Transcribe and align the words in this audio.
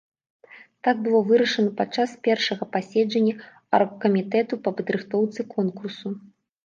Так 0.87 0.95
было 1.07 1.19
вырашана 1.31 1.73
падчас 1.81 2.09
першага 2.27 2.63
паседжання 2.77 3.35
аргкамітэту 3.79 4.53
па 4.69 4.75
падрыхтоўцы 4.81 5.39
конкурсу. 5.57 6.07